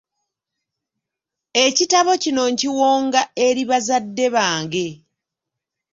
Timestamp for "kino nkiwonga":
2.23-3.21